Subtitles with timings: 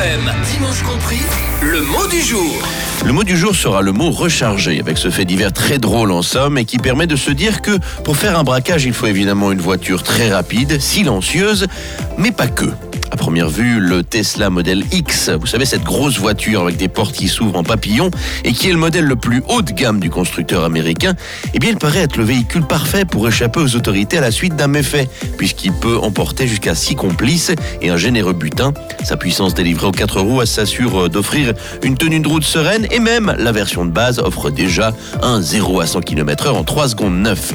[0.00, 1.20] Dimanche compris,
[1.60, 2.56] le mot du jour.
[3.04, 6.22] Le mot du jour sera le mot rechargé, avec ce fait divers très drôle en
[6.22, 9.52] somme et qui permet de se dire que pour faire un braquage, il faut évidemment
[9.52, 11.66] une voiture très rapide, silencieuse,
[12.16, 12.70] mais pas que.
[13.12, 17.14] À première vue, le Tesla Model X, vous savez, cette grosse voiture avec des portes
[17.14, 18.10] qui s'ouvrent en papillon
[18.44, 21.14] et qui est le modèle le plus haut de gamme du constructeur américain,
[21.52, 24.54] eh bien, il paraît être le véhicule parfait pour échapper aux autorités à la suite
[24.54, 27.52] d'un méfait, puisqu'il peut emporter jusqu'à 6 complices
[27.82, 28.72] et un généreux butin.
[29.02, 33.34] Sa puissance délivrée aux 4 roues s'assure d'offrir une tenue de route sereine et même
[33.38, 37.54] la version de base offre déjà un 0 à 100 km/h en 3 secondes 9.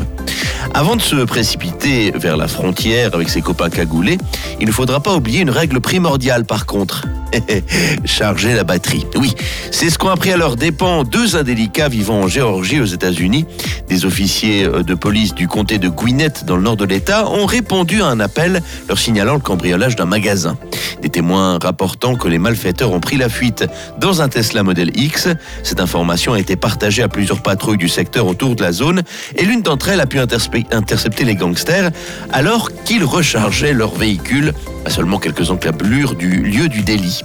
[0.74, 4.18] Avant de se précipiter vers la frontière avec ses copains cagoulés,
[4.60, 7.04] il ne faudra pas oublier une règle primordiale par contre.
[8.06, 9.06] Charger la batterie.
[9.16, 9.34] Oui,
[9.72, 13.46] c'est ce qu'ont appris à leur dépens deux indélicats vivant en Géorgie aux États-Unis.
[13.90, 17.46] Des officiers euh, de police du comté de Gwinnett dans le nord de l'État ont
[17.46, 20.58] répondu à un appel leur signalant le cambriolage d'un magasin.
[21.06, 23.64] Des témoins rapportant que les malfaiteurs ont pris la fuite
[24.00, 25.28] dans un Tesla Model X.
[25.62, 29.04] Cette information a été partagée à plusieurs patrouilles du secteur autour de la zone
[29.36, 31.92] et l'une d'entre elles a pu intercepter les gangsters
[32.34, 34.52] alors qu'ils rechargeaient leur véhicule
[34.84, 37.22] à seulement quelques encablures du lieu du délit.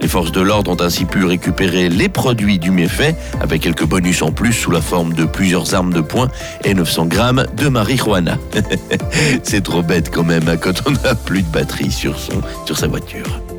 [0.00, 4.22] Les forces de l'ordre ont ainsi pu récupérer les produits du méfait avec quelques bonus
[4.22, 6.28] en plus sous la forme de plusieurs armes de poing
[6.64, 8.38] et 900 grammes de marijuana.
[9.42, 12.78] C'est trop bête quand même hein, quand on n'a plus de batterie sur, son, sur
[12.78, 13.23] sa voiture.
[13.24, 13.53] Culture.